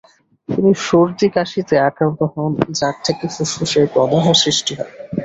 [0.49, 4.93] তিনি সর্দি-কাশিতে আক্রান্ত হন যার থেকে ফুসফুসের প্রদাহ সৃষ্টি হয়।